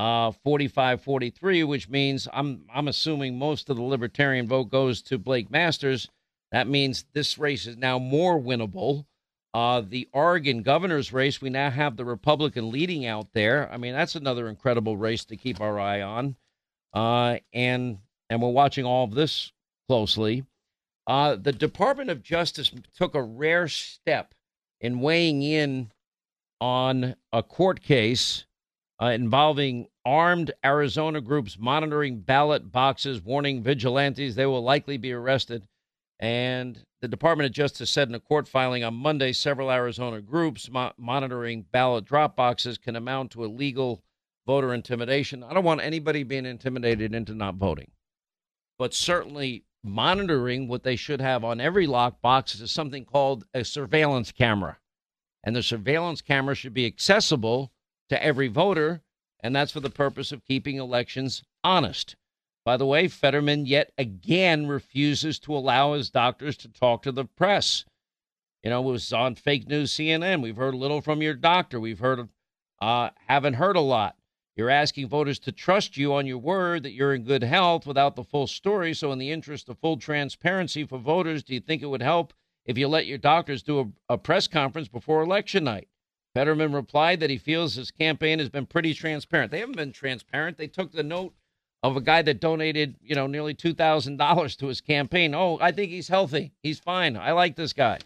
uh, 0.00 0.32
45 0.32 1.02
43, 1.02 1.64
which 1.64 1.90
means 1.90 2.26
I'm, 2.32 2.64
I'm 2.72 2.88
assuming 2.88 3.38
most 3.38 3.68
of 3.68 3.76
the 3.76 3.82
Libertarian 3.82 4.46
vote 4.46 4.70
goes 4.70 5.02
to 5.02 5.18
Blake 5.18 5.50
Masters. 5.50 6.08
That 6.52 6.66
means 6.66 7.04
this 7.12 7.36
race 7.36 7.66
is 7.66 7.76
now 7.76 7.98
more 7.98 8.40
winnable. 8.40 9.04
Uh, 9.52 9.82
the 9.86 10.08
Oregon 10.12 10.62
governor's 10.62 11.12
race, 11.12 11.42
we 11.42 11.50
now 11.50 11.70
have 11.70 11.96
the 11.96 12.04
Republican 12.06 12.70
leading 12.70 13.04
out 13.04 13.32
there. 13.34 13.70
I 13.70 13.76
mean, 13.76 13.92
that's 13.92 14.14
another 14.14 14.48
incredible 14.48 14.96
race 14.96 15.26
to 15.26 15.36
keep 15.36 15.60
our 15.60 15.78
eye 15.78 16.00
on. 16.00 16.36
Uh, 16.94 17.38
and 17.52 17.98
and 18.30 18.40
we're 18.40 18.48
watching 18.48 18.86
all 18.86 19.04
of 19.04 19.14
this 19.14 19.52
closely. 19.88 20.44
Uh, 21.06 21.36
the 21.36 21.52
Department 21.52 22.08
of 22.08 22.22
Justice 22.22 22.72
took 22.96 23.14
a 23.14 23.22
rare 23.22 23.68
step 23.68 24.32
in 24.80 25.00
weighing 25.00 25.42
in 25.42 25.90
on 26.60 27.16
a 27.32 27.42
court 27.42 27.82
case 27.82 28.46
uh, 29.02 29.06
involving 29.06 29.88
armed 30.04 30.52
Arizona 30.64 31.20
groups 31.20 31.58
monitoring 31.58 32.20
ballot 32.20 32.70
boxes, 32.70 33.22
warning 33.22 33.62
vigilantes 33.62 34.34
they 34.34 34.46
will 34.46 34.62
likely 34.62 34.96
be 34.96 35.12
arrested. 35.12 35.66
And 36.18 36.78
the 37.00 37.08
Department 37.08 37.46
of 37.46 37.52
Justice 37.52 37.90
said 37.90 38.08
in 38.08 38.14
a 38.14 38.20
court 38.20 38.46
filing 38.46 38.84
on 38.84 38.94
Monday 38.94 39.32
several 39.32 39.70
Arizona 39.70 40.20
groups 40.20 40.70
mo- 40.70 40.92
monitoring 40.98 41.64
ballot 41.72 42.04
drop 42.04 42.36
boxes 42.36 42.76
can 42.76 42.94
amount 42.94 43.32
to 43.32 43.44
illegal 43.44 44.02
voter 44.46 44.74
intimidation. 44.74 45.42
I 45.42 45.54
don't 45.54 45.64
want 45.64 45.80
anybody 45.80 46.22
being 46.22 46.44
intimidated 46.44 47.14
into 47.14 47.34
not 47.34 47.54
voting, 47.54 47.90
but 48.80 48.94
certainly 48.94 49.62
monitoring 49.84 50.66
what 50.66 50.84
they 50.84 50.96
should 50.96 51.20
have 51.20 51.44
on 51.44 51.60
every 51.60 51.86
lock 51.86 52.22
box 52.22 52.58
is 52.58 52.72
something 52.72 53.04
called 53.04 53.44
a 53.52 53.62
surveillance 53.62 54.32
camera. 54.32 54.78
And 55.44 55.54
the 55.54 55.62
surveillance 55.62 56.22
camera 56.22 56.54
should 56.54 56.72
be 56.72 56.86
accessible 56.86 57.72
to 58.08 58.24
every 58.24 58.48
voter, 58.48 59.02
and 59.40 59.54
that's 59.54 59.72
for 59.72 59.80
the 59.80 59.90
purpose 59.90 60.32
of 60.32 60.46
keeping 60.46 60.76
elections 60.76 61.42
honest. 61.62 62.16
By 62.64 62.78
the 62.78 62.86
way, 62.86 63.06
Fetterman 63.06 63.66
yet 63.66 63.92
again 63.98 64.66
refuses 64.66 65.38
to 65.40 65.54
allow 65.54 65.92
his 65.92 66.08
doctors 66.08 66.56
to 66.58 66.68
talk 66.68 67.02
to 67.02 67.12
the 67.12 67.26
press. 67.26 67.84
You 68.64 68.70
know, 68.70 68.80
it 68.88 68.92
was 68.92 69.12
on 69.12 69.34
fake 69.34 69.68
news 69.68 69.92
CNN. 69.92 70.42
We've 70.42 70.56
heard 70.56 70.72
a 70.72 70.78
little 70.78 71.02
from 71.02 71.20
your 71.20 71.34
doctor. 71.34 71.78
We've 71.78 71.98
heard, 71.98 72.30
uh, 72.80 73.10
haven't 73.28 73.54
heard 73.54 73.76
a 73.76 73.80
lot. 73.80 74.16
You're 74.60 74.68
asking 74.68 75.08
voters 75.08 75.38
to 75.38 75.52
trust 75.52 75.96
you 75.96 76.12
on 76.12 76.26
your 76.26 76.36
word 76.36 76.82
that 76.82 76.92
you're 76.92 77.14
in 77.14 77.22
good 77.22 77.42
health 77.42 77.86
without 77.86 78.14
the 78.14 78.22
full 78.22 78.46
story. 78.46 78.92
So, 78.92 79.10
in 79.10 79.18
the 79.18 79.30
interest 79.30 79.70
of 79.70 79.78
full 79.78 79.96
transparency 79.96 80.84
for 80.84 80.98
voters, 80.98 81.42
do 81.42 81.54
you 81.54 81.60
think 81.60 81.80
it 81.80 81.86
would 81.86 82.02
help 82.02 82.34
if 82.66 82.76
you 82.76 82.86
let 82.86 83.06
your 83.06 83.16
doctors 83.16 83.62
do 83.62 83.80
a, 83.80 84.12
a 84.12 84.18
press 84.18 84.46
conference 84.46 84.86
before 84.86 85.22
election 85.22 85.64
night? 85.64 85.88
Fetterman 86.34 86.74
replied 86.74 87.20
that 87.20 87.30
he 87.30 87.38
feels 87.38 87.76
his 87.76 87.90
campaign 87.90 88.38
has 88.38 88.50
been 88.50 88.66
pretty 88.66 88.92
transparent. 88.92 89.50
They 89.50 89.60
haven't 89.60 89.78
been 89.78 89.92
transparent. 89.92 90.58
They 90.58 90.66
took 90.66 90.92
the 90.92 91.02
note 91.02 91.32
of 91.82 91.96
a 91.96 92.02
guy 92.02 92.20
that 92.20 92.38
donated, 92.38 92.96
you 93.00 93.14
know, 93.14 93.26
nearly 93.26 93.54
$2,000 93.54 94.56
to 94.58 94.66
his 94.66 94.82
campaign. 94.82 95.34
Oh, 95.34 95.56
I 95.58 95.72
think 95.72 95.90
he's 95.90 96.08
healthy. 96.08 96.52
He's 96.62 96.78
fine. 96.78 97.16
I 97.16 97.32
like 97.32 97.56
this 97.56 97.72
guy. 97.72 98.00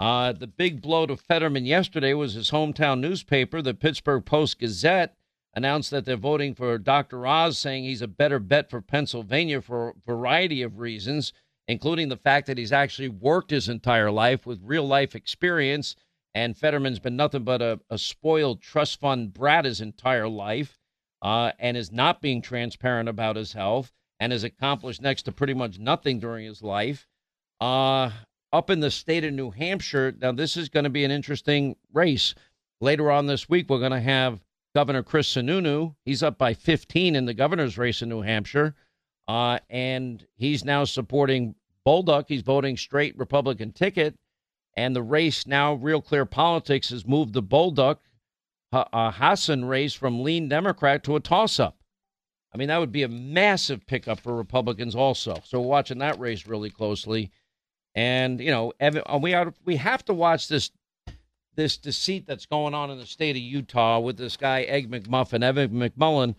Uh, 0.00 0.32
the 0.32 0.48
big 0.48 0.82
blow 0.82 1.06
to 1.06 1.16
Fetterman 1.16 1.66
yesterday 1.66 2.14
was 2.14 2.34
his 2.34 2.50
hometown 2.50 2.98
newspaper, 2.98 3.62
the 3.62 3.74
Pittsburgh 3.74 4.24
Post 4.24 4.58
Gazette, 4.58 5.14
announced 5.54 5.90
that 5.90 6.04
they're 6.04 6.16
voting 6.16 6.54
for 6.54 6.78
Dr. 6.78 7.26
Oz, 7.26 7.58
saying 7.58 7.84
he's 7.84 8.02
a 8.02 8.08
better 8.08 8.38
bet 8.38 8.70
for 8.70 8.80
Pennsylvania 8.80 9.60
for 9.60 9.90
a 9.90 9.94
variety 10.06 10.62
of 10.62 10.78
reasons, 10.78 11.32
including 11.68 12.08
the 12.08 12.16
fact 12.16 12.46
that 12.46 12.58
he's 12.58 12.72
actually 12.72 13.08
worked 13.08 13.50
his 13.50 13.68
entire 13.68 14.10
life 14.10 14.46
with 14.46 14.60
real 14.62 14.86
life 14.86 15.14
experience. 15.14 15.94
And 16.34 16.56
Fetterman's 16.56 16.98
been 16.98 17.16
nothing 17.16 17.44
but 17.44 17.60
a, 17.60 17.80
a 17.90 17.98
spoiled 17.98 18.62
trust 18.62 19.00
fund 19.00 19.34
brat 19.34 19.66
his 19.66 19.80
entire 19.80 20.28
life 20.28 20.78
uh, 21.20 21.52
and 21.58 21.76
is 21.76 21.92
not 21.92 22.22
being 22.22 22.40
transparent 22.40 23.08
about 23.08 23.36
his 23.36 23.52
health 23.52 23.92
and 24.18 24.32
has 24.32 24.44
accomplished 24.44 25.02
next 25.02 25.24
to 25.24 25.32
pretty 25.32 25.54
much 25.54 25.78
nothing 25.78 26.18
during 26.18 26.46
his 26.46 26.62
life. 26.62 27.06
Uh, 27.60 28.10
up 28.52 28.70
in 28.70 28.80
the 28.80 28.90
state 28.90 29.24
of 29.24 29.32
New 29.32 29.50
Hampshire, 29.50 30.14
now 30.20 30.32
this 30.32 30.56
is 30.56 30.68
going 30.68 30.84
to 30.84 30.90
be 30.90 31.04
an 31.04 31.10
interesting 31.10 31.76
race. 31.92 32.34
Later 32.80 33.10
on 33.10 33.26
this 33.26 33.48
week, 33.48 33.68
we're 33.68 33.78
going 33.78 33.92
to 33.92 34.00
have 34.00 34.40
Governor 34.74 35.02
Chris 35.02 35.32
Sununu. 35.32 35.94
He's 36.04 36.22
up 36.22 36.38
by 36.38 36.54
15 36.54 37.14
in 37.14 37.24
the 37.26 37.34
governor's 37.34 37.78
race 37.78 38.02
in 38.02 38.08
New 38.08 38.22
Hampshire. 38.22 38.74
Uh, 39.28 39.58
and 39.70 40.26
he's 40.36 40.64
now 40.64 40.84
supporting 40.84 41.54
Bolduc. 41.86 42.24
He's 42.28 42.42
voting 42.42 42.76
straight 42.76 43.16
Republican 43.18 43.72
ticket. 43.72 44.18
And 44.76 44.96
the 44.96 45.02
race 45.02 45.46
now, 45.46 45.74
Real 45.74 46.00
Clear 46.00 46.24
Politics, 46.24 46.90
has 46.90 47.06
moved 47.06 47.34
the 47.34 47.42
Bolduc 47.42 47.98
uh, 48.72 49.10
Hassan 49.12 49.66
race 49.66 49.92
from 49.92 50.22
lean 50.22 50.48
Democrat 50.48 51.04
to 51.04 51.16
a 51.16 51.20
toss 51.20 51.60
up. 51.60 51.76
I 52.54 52.58
mean, 52.58 52.68
that 52.68 52.78
would 52.78 52.92
be 52.92 53.02
a 53.02 53.08
massive 53.08 53.86
pickup 53.86 54.20
for 54.20 54.34
Republicans 54.34 54.94
also. 54.94 55.36
So 55.44 55.60
we're 55.60 55.68
watching 55.68 55.98
that 55.98 56.18
race 56.18 56.46
really 56.46 56.70
closely. 56.70 57.30
And, 57.94 58.40
you 58.40 58.50
know, 58.50 58.72
we, 59.20 59.34
are, 59.34 59.52
we 59.64 59.76
have 59.76 60.04
to 60.06 60.14
watch 60.14 60.48
this 60.48 60.70
this 61.54 61.76
deceit 61.76 62.26
that's 62.26 62.46
going 62.46 62.74
on 62.74 62.90
in 62.90 62.98
the 62.98 63.06
state 63.06 63.36
of 63.36 63.42
Utah 63.42 64.00
with 64.00 64.16
this 64.16 64.36
guy, 64.36 64.62
Egg 64.62 64.90
McMuffin, 64.90 65.42
Evan 65.42 65.70
McMullin. 65.70 66.34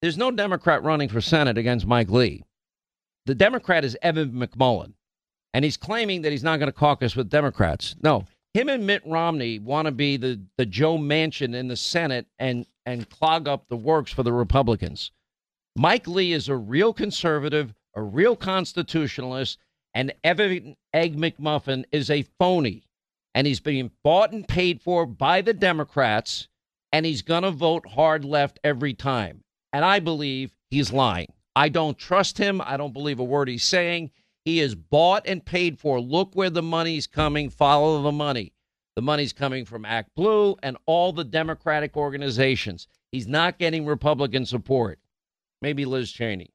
There's 0.00 0.18
no 0.18 0.30
Democrat 0.30 0.82
running 0.82 1.08
for 1.08 1.20
Senate 1.20 1.58
against 1.58 1.86
Mike 1.86 2.10
Lee. 2.10 2.44
The 3.26 3.34
Democrat 3.34 3.84
is 3.84 3.96
Evan 4.02 4.32
McMullin, 4.32 4.92
and 5.52 5.64
he's 5.64 5.76
claiming 5.76 6.22
that 6.22 6.32
he's 6.32 6.44
not 6.44 6.58
going 6.58 6.68
to 6.68 6.72
caucus 6.72 7.16
with 7.16 7.30
Democrats. 7.30 7.96
No, 8.02 8.26
him 8.52 8.68
and 8.68 8.86
Mitt 8.86 9.02
Romney 9.04 9.58
want 9.58 9.86
to 9.86 9.92
be 9.92 10.16
the, 10.16 10.40
the 10.58 10.66
Joe 10.66 10.98
Manchin 10.98 11.54
in 11.54 11.68
the 11.68 11.76
Senate 11.76 12.26
and, 12.38 12.66
and 12.86 13.08
clog 13.08 13.48
up 13.48 13.68
the 13.68 13.76
works 13.76 14.12
for 14.12 14.22
the 14.22 14.32
Republicans. 14.32 15.10
Mike 15.74 16.06
Lee 16.06 16.32
is 16.32 16.48
a 16.48 16.56
real 16.56 16.92
conservative, 16.92 17.74
a 17.94 18.02
real 18.02 18.36
constitutionalist, 18.36 19.58
and 19.94 20.12
Evan 20.22 20.76
Egg 20.92 21.16
McMuffin 21.16 21.84
is 21.90 22.10
a 22.10 22.26
phony 22.38 22.84
and 23.34 23.46
he's 23.46 23.60
being 23.60 23.90
bought 24.02 24.32
and 24.32 24.46
paid 24.46 24.80
for 24.80 25.06
by 25.06 25.40
the 25.40 25.54
Democrats, 25.54 26.48
and 26.92 27.04
he's 27.04 27.22
going 27.22 27.42
to 27.42 27.50
vote 27.50 27.86
hard 27.88 28.24
left 28.24 28.60
every 28.62 28.94
time. 28.94 29.42
And 29.72 29.84
I 29.84 29.98
believe 29.98 30.54
he's 30.70 30.92
lying. 30.92 31.26
I 31.56 31.68
don't 31.68 31.98
trust 31.98 32.38
him. 32.38 32.60
I 32.60 32.76
don't 32.76 32.92
believe 32.92 33.18
a 33.18 33.24
word 33.24 33.48
he's 33.48 33.64
saying. 33.64 34.12
He 34.44 34.60
is 34.60 34.74
bought 34.74 35.26
and 35.26 35.44
paid 35.44 35.78
for. 35.78 36.00
Look 36.00 36.34
where 36.34 36.50
the 36.50 36.62
money's 36.62 37.06
coming. 37.06 37.50
Follow 37.50 38.02
the 38.02 38.12
money. 38.12 38.52
The 38.94 39.02
money's 39.02 39.32
coming 39.32 39.64
from 39.64 39.82
ActBlue 39.82 40.58
and 40.62 40.76
all 40.86 41.12
the 41.12 41.24
Democratic 41.24 41.96
organizations. 41.96 42.86
He's 43.10 43.26
not 43.26 43.58
getting 43.58 43.86
Republican 43.86 44.46
support. 44.46 45.00
Maybe 45.60 45.84
Liz 45.84 46.12
Cheney. 46.12 46.53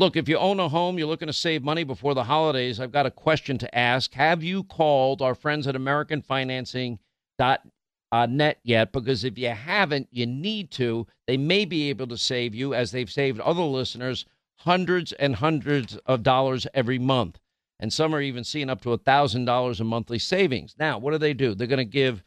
Look, 0.00 0.16
if 0.16 0.28
you 0.28 0.38
own 0.38 0.60
a 0.60 0.68
home, 0.68 0.96
you're 0.96 1.08
looking 1.08 1.26
to 1.26 1.32
save 1.32 1.64
money 1.64 1.82
before 1.82 2.14
the 2.14 2.22
holidays, 2.22 2.78
I've 2.78 2.92
got 2.92 3.06
a 3.06 3.10
question 3.10 3.58
to 3.58 3.76
ask. 3.76 4.14
Have 4.14 4.44
you 4.44 4.62
called 4.62 5.20
our 5.20 5.34
friends 5.34 5.66
at 5.66 5.74
AmericanFinancing.net 5.74 8.58
yet? 8.62 8.92
Because 8.92 9.24
if 9.24 9.36
you 9.36 9.48
haven't, 9.48 10.06
you 10.12 10.24
need 10.24 10.70
to. 10.70 11.04
They 11.26 11.36
may 11.36 11.64
be 11.64 11.88
able 11.88 12.06
to 12.06 12.16
save 12.16 12.54
you, 12.54 12.74
as 12.74 12.92
they've 12.92 13.10
saved 13.10 13.40
other 13.40 13.62
listeners, 13.62 14.24
hundreds 14.60 15.12
and 15.14 15.34
hundreds 15.34 15.96
of 16.06 16.22
dollars 16.22 16.64
every 16.74 17.00
month. 17.00 17.40
And 17.80 17.92
some 17.92 18.14
are 18.14 18.22
even 18.22 18.44
seeing 18.44 18.70
up 18.70 18.80
to 18.82 18.96
$1,000 18.96 19.80
in 19.80 19.86
monthly 19.88 20.20
savings. 20.20 20.76
Now, 20.78 20.98
what 20.98 21.10
do 21.10 21.18
they 21.18 21.34
do? 21.34 21.56
They're 21.56 21.66
going 21.66 21.78
to 21.78 21.84
give 21.84 22.22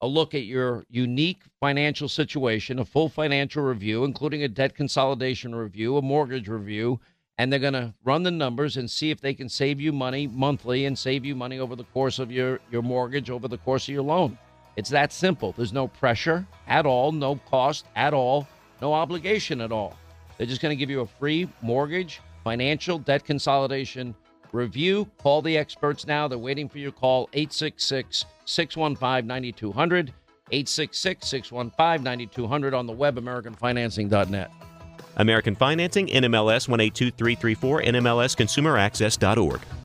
a 0.00 0.06
look 0.06 0.32
at 0.32 0.44
your 0.44 0.84
unique 0.88 1.42
financial 1.58 2.08
situation, 2.08 2.78
a 2.78 2.84
full 2.84 3.08
financial 3.08 3.64
review, 3.64 4.04
including 4.04 4.44
a 4.44 4.48
debt 4.48 4.76
consolidation 4.76 5.56
review, 5.56 5.96
a 5.96 6.02
mortgage 6.02 6.46
review 6.46 7.00
and 7.38 7.52
they're 7.52 7.60
going 7.60 7.74
to 7.74 7.92
run 8.04 8.22
the 8.22 8.30
numbers 8.30 8.76
and 8.76 8.90
see 8.90 9.10
if 9.10 9.20
they 9.20 9.34
can 9.34 9.48
save 9.48 9.80
you 9.80 9.92
money 9.92 10.26
monthly 10.26 10.86
and 10.86 10.98
save 10.98 11.24
you 11.24 11.34
money 11.34 11.58
over 11.58 11.76
the 11.76 11.84
course 11.84 12.18
of 12.18 12.30
your, 12.30 12.60
your 12.70 12.82
mortgage, 12.82 13.30
over 13.30 13.48
the 13.48 13.58
course 13.58 13.88
of 13.88 13.94
your 13.94 14.02
loan. 14.02 14.38
It's 14.76 14.90
that 14.90 15.12
simple. 15.12 15.52
There's 15.52 15.72
no 15.72 15.88
pressure 15.88 16.46
at 16.66 16.86
all, 16.86 17.12
no 17.12 17.36
cost 17.48 17.86
at 17.94 18.14
all, 18.14 18.46
no 18.80 18.92
obligation 18.92 19.60
at 19.60 19.72
all. 19.72 19.96
They're 20.36 20.46
just 20.46 20.60
going 20.60 20.76
to 20.76 20.76
give 20.76 20.90
you 20.90 21.00
a 21.00 21.06
free 21.06 21.48
mortgage, 21.62 22.20
financial, 22.44 22.98
debt 22.98 23.24
consolidation 23.24 24.14
review. 24.52 25.10
Call 25.18 25.42
the 25.42 25.56
experts 25.56 26.06
now. 26.06 26.28
They're 26.28 26.38
waiting 26.38 26.68
for 26.68 26.78
your 26.78 26.92
call 26.92 27.28
866 27.32 28.26
615 28.44 29.26
9200. 29.26 30.12
866 30.52 31.26
615 31.26 32.04
9200 32.04 32.74
on 32.74 32.86
the 32.86 32.92
web, 32.92 33.16
AmericanFinancing.net. 33.16 34.50
American 35.16 35.54
Financing, 35.54 36.06
NMLS 36.08 36.68
182334, 36.68 37.82
NMLSConsumerAccess.org. 37.82 39.60